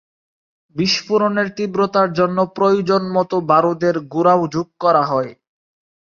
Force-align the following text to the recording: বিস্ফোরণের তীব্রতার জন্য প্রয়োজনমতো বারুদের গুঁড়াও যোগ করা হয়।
বিস্ফোরণের 0.75 1.47
তীব্রতার 1.57 2.09
জন্য 2.13 2.37
প্রয়োজনমতো 2.57 3.37
বারুদের 3.49 3.95
গুঁড়াও 4.13 4.41
যোগ 4.53 4.67
করা 4.83 5.03
হয়। 5.05 5.31